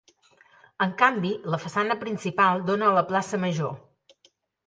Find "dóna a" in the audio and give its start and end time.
2.71-2.95